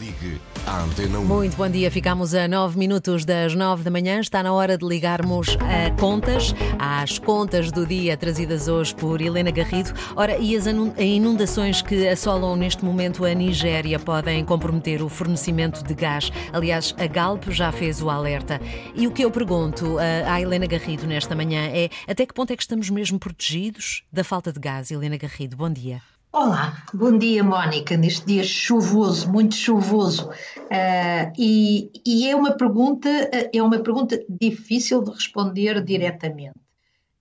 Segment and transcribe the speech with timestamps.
[0.00, 1.24] Ligue à Antena 1.
[1.24, 4.20] Muito bom dia, ficamos a 9 minutos das 9 da manhã.
[4.20, 9.50] Está na hora de ligarmos a contas, às contas do dia trazidas hoje por Helena
[9.50, 9.92] Garrido.
[10.16, 15.94] Ora, e as inundações que assolam neste momento a Nigéria podem comprometer o fornecimento de
[15.94, 16.30] gás.
[16.52, 18.60] Aliás, a Galp já fez o alerta.
[18.94, 22.56] E o que eu pergunto à Helena Garrido nesta manhã é até que ponto é
[22.56, 24.90] que estamos mesmo protegidos da falta de gás?
[24.90, 26.00] Helena Garrido, bom dia.
[26.36, 33.08] Olá, bom dia Mónica, neste dia chuvoso, muito chuvoso, uh, e, e, é uma pergunta
[33.08, 36.58] é uma pergunta difícil de responder diretamente.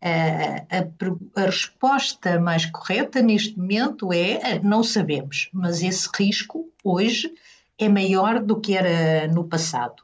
[0.04, 0.66] Uh,
[1.36, 7.32] a, a, resposta mais correta neste momento é não sabemos, mas esse risco hoje
[7.78, 10.02] é maior do que era no passado.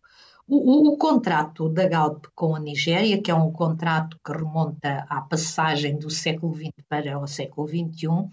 [0.47, 5.07] O, o, o, contrato da Galp com a Nigéria, que é um contrato que remonta
[5.09, 8.29] à passagem do século XX para o século XXI,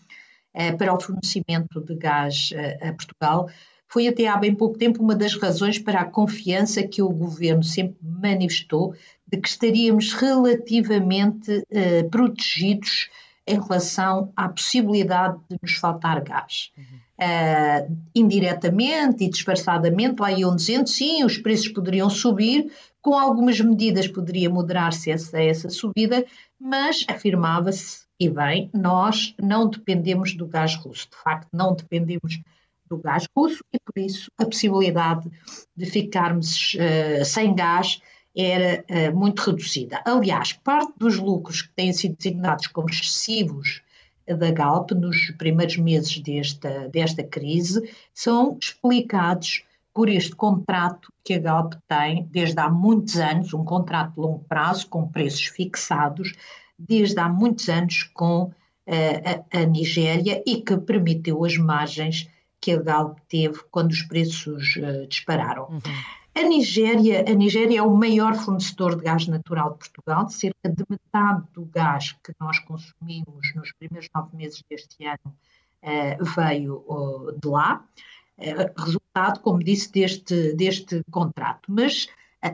[0.78, 3.48] para o fornecimento de gás eh, a Portugal,
[3.88, 7.62] foi até há bem pouco tempo uma das razões para a confiança que o governo
[7.62, 8.94] sempre manifestou
[9.26, 13.08] de que estaríamos relativamente eh, protegidos
[13.46, 16.72] em relação à possibilidade de nos faltar gás.
[16.76, 16.96] Uhum.
[17.18, 24.06] Uh, indiretamente e disfarçadamente, lá iam dizendo sim, os preços poderiam subir, com algumas medidas
[24.06, 26.26] poderia moderar-se essa, essa subida,
[26.60, 32.40] mas afirmava-se e bem, nós não dependemos do gás russo, de facto, não dependemos
[32.88, 35.30] do gás russo e por isso a possibilidade
[35.76, 38.00] de ficarmos uh, sem gás
[38.34, 40.00] era uh, muito reduzida.
[40.04, 43.82] Aliás, parte dos lucros que têm sido designados como excessivos
[44.26, 49.62] da Galp nos primeiros meses desta, desta crise são explicados
[49.94, 54.44] por este contrato que a Galp tem desde há muitos anos, um contrato de longo
[54.44, 56.34] prazo com preços fixados,
[56.78, 58.52] desde há muitos anos com
[58.86, 64.02] eh, a, a, Nigéria e que permitiu as margens que a Galp teve quando os
[64.02, 65.68] preços uh, dispararam.
[65.68, 65.80] Uhum.
[66.34, 70.84] A Nigéria, a Nigéria é o maior fornecedor de gás natural de Portugal, cerca de
[70.88, 75.34] metade do gás que nós consumimos nos primeiros nove meses deste ano
[75.82, 77.84] uh, veio uh, de lá,
[78.76, 81.72] resultado, como disse, deste, deste contrato.
[81.72, 82.06] Mas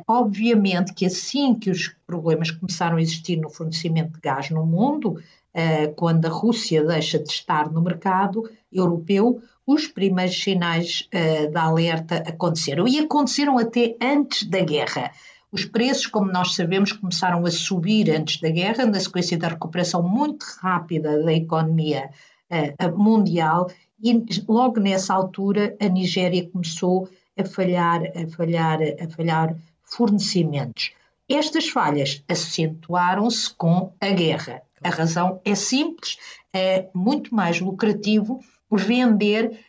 [0.06, 5.20] Obviamente que assim que os problemas começaram a existir no fornecimento de gás no mundo,
[5.54, 11.56] eh, quando a Rússia deixa de estar no mercado europeu, os primeiros sinais eh, de
[11.56, 12.86] alerta aconteceram.
[12.88, 15.10] E aconteceram até antes da guerra.
[15.50, 20.02] Os preços, como nós sabemos, começaram a subir antes da guerra, na sequência da recuperação
[20.02, 22.10] muito rápida da economia
[22.48, 23.70] eh, mundial,
[24.02, 29.56] e logo nessa altura a Nigéria começou a falhar, a falhar, a falhar
[29.94, 30.92] fornecimentos.
[31.28, 34.62] Estas falhas acentuaram-se com a guerra.
[34.82, 36.18] A razão é simples,
[36.52, 39.60] é muito mais lucrativo vender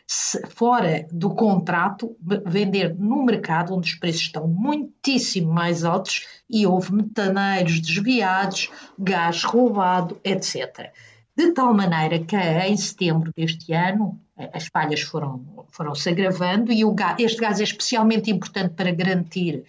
[0.50, 6.94] fora do contrato, vender no mercado onde os preços estão muitíssimo mais altos e houve
[6.94, 10.92] metaneiros desviados, gás roubado, etc.
[11.36, 14.20] De tal maneira que em setembro deste ano
[14.54, 18.92] as falhas foram, foram se agravando e o gás, este gás é especialmente importante para
[18.92, 19.64] garantir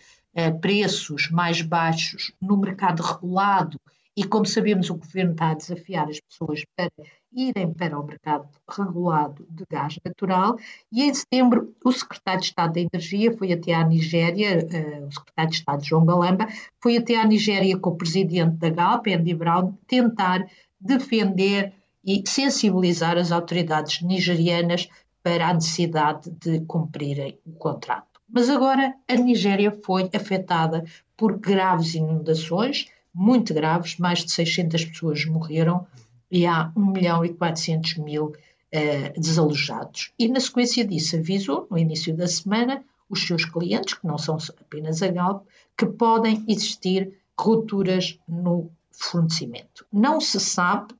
[0.60, 3.78] preços mais baixos no mercado regulado
[4.16, 6.90] e, como sabemos, o governo está a desafiar as pessoas para
[7.32, 10.56] irem para o mercado regulado de gás natural.
[10.92, 15.12] E em setembro, o secretário de Estado da Energia foi até à Nigéria, uh, o
[15.12, 16.46] secretário de Estado João Galamba,
[16.80, 20.46] foi até à Nigéria com o presidente da GAP, Andy Brown, tentar
[20.80, 21.72] defender
[22.04, 24.88] e sensibilizar as autoridades nigerianas
[25.22, 28.13] para a necessidade de cumprirem o contrato.
[28.28, 30.84] Mas agora a Nigéria foi afetada
[31.16, 35.86] por graves inundações, muito graves, mais de 600 pessoas morreram
[36.30, 40.12] e há 1 milhão e 400 mil uh, desalojados.
[40.18, 44.36] E na sequência disso avisou, no início da semana, os seus clientes, que não são
[44.60, 45.46] apenas a Galp,
[45.76, 49.86] que podem existir rupturas no fornecimento.
[49.92, 50.94] Não se sabe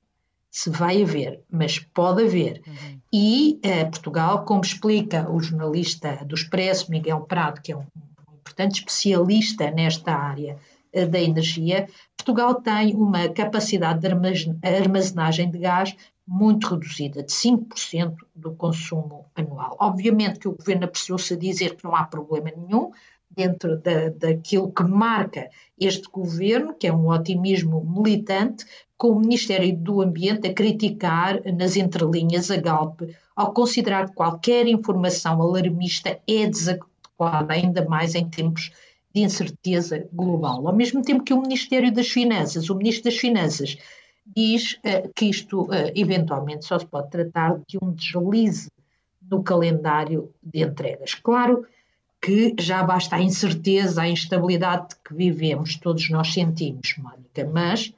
[0.54, 2.62] se vai haver, mas pode haver.
[2.64, 3.00] Uhum.
[3.12, 7.84] E uh, Portugal, como explica o jornalista do Expresso, Miguel Prado, que é um,
[8.38, 10.56] importante especialista nesta área
[10.94, 14.06] uh, da energia, Portugal tem uma capacidade de
[14.62, 19.76] armazenagem de gás muito reduzida, de 5% do consumo anual.
[19.80, 22.92] Obviamente que o governo apreciou-se a dizer que não há problema nenhum,
[23.28, 28.64] dentro da, daquilo que marca este governo, que é um otimismo militante,
[29.04, 33.02] com o Ministério do Ambiente a criticar nas entrelinhas a Galp,
[33.36, 38.72] ao considerar que qualquer informação alarmista é desadequada, ainda mais em tempos
[39.14, 40.66] de incerteza global.
[40.66, 43.76] Ao mesmo tempo que o Ministério das Finanças, o Ministro das Finanças,
[44.24, 48.70] diz uh, que isto uh, eventualmente só se pode tratar de um deslize
[49.30, 51.12] no calendário de entregas.
[51.12, 51.66] Claro
[52.22, 57.92] que já basta a incerteza, a instabilidade que vivemos, todos nós sentimos, Mónica, mas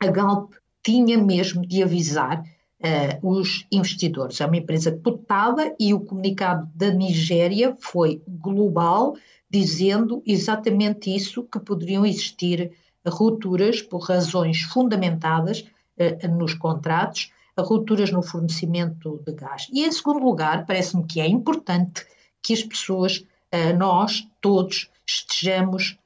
[0.00, 4.40] a Galp tinha mesmo de avisar uh, os investidores.
[4.40, 9.14] É uma empresa cotada e o comunicado da Nigéria foi global,
[9.48, 12.72] dizendo exatamente isso, que poderiam existir
[13.06, 15.66] rupturas por razões fundamentadas
[15.98, 19.68] uh, nos contratos, rupturas no fornecimento de gás.
[19.70, 22.06] E em segundo lugar, parece-me que é importante
[22.42, 25.98] que as pessoas, uh, nós todos, estejamos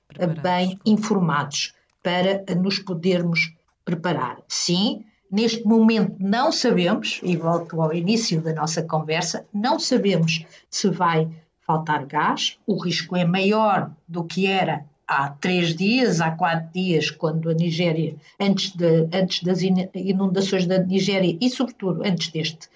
[0.43, 3.53] bem informados para nos podermos
[3.85, 4.39] preparar.
[4.49, 5.05] Sim,
[5.35, 11.29] Neste momento não sabemos, e volto ao início da nossa conversa, não sabemos se vai
[11.67, 17.11] faltar gás, o risco é maior do que era há três dias, há quatro dias,
[17.11, 22.69] quando a Nigéria, antes, de, antes das inundações da Nigéria e, sobretudo, antes deste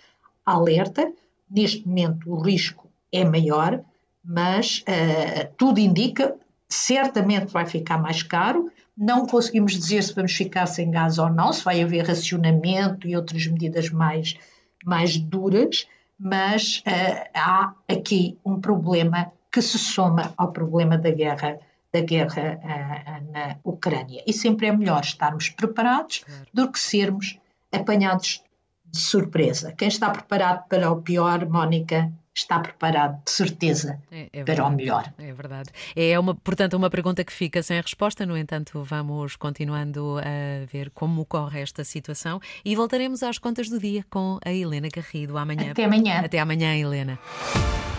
[0.44, 1.12] alerta,
[1.48, 3.80] neste momento o risco é maior,
[4.24, 6.34] mas uh, tudo indica,
[6.68, 11.52] certamente vai ficar mais caro, não conseguimos dizer se vamos ficar sem gás ou não,
[11.52, 14.36] se vai haver racionamento e outras medidas mais,
[14.84, 15.86] mais duras,
[16.18, 21.60] mas uh, há aqui um problema que se soma ao problema da guerra
[21.90, 24.22] da guerra uh, na Ucrânia.
[24.26, 26.22] E sempre é melhor estarmos preparados
[26.52, 27.38] do que sermos
[27.72, 28.42] apanhados
[28.84, 29.72] de surpresa.
[29.72, 34.70] Quem está preparado para o pior, Mónica, está preparado, de certeza, é, é para o
[34.70, 35.12] melhor.
[35.18, 35.70] É verdade.
[35.94, 40.90] É, uma, portanto, uma pergunta que fica sem resposta, no entanto, vamos continuando a ver
[40.90, 45.72] como corre esta situação e voltaremos às contas do dia com a Helena Garrido amanhã.
[45.72, 46.20] Até amanhã.
[46.24, 47.18] Até amanhã, Helena.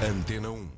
[0.02, 0.70] Antena 1.